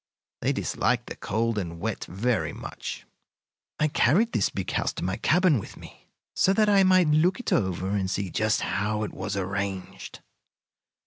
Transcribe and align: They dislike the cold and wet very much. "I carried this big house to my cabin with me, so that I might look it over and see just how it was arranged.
They 0.41 0.51
dislike 0.51 1.05
the 1.05 1.15
cold 1.15 1.59
and 1.59 1.79
wet 1.79 2.05
very 2.05 2.53
much. 2.53 3.05
"I 3.79 3.87
carried 3.87 4.31
this 4.31 4.49
big 4.49 4.71
house 4.71 4.91
to 4.93 5.03
my 5.03 5.17
cabin 5.17 5.59
with 5.59 5.77
me, 5.77 6.07
so 6.35 6.53
that 6.53 6.67
I 6.69 6.81
might 6.81 7.09
look 7.09 7.39
it 7.39 7.53
over 7.53 7.91
and 7.91 8.09
see 8.09 8.31
just 8.31 8.61
how 8.61 9.03
it 9.03 9.13
was 9.13 9.37
arranged. 9.37 10.21